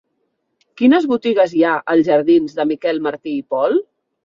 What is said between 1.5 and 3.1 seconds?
hi ha als jardins de Miquel